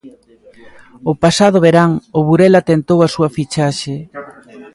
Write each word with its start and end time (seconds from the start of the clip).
O 1.11 1.13
pasado 1.23 1.57
verán, 1.65 1.91
o 2.17 2.19
Burela 2.27 2.67
tentou 2.71 2.99
a 3.01 3.11
súa 3.15 3.29
fichaxe. 3.35 3.95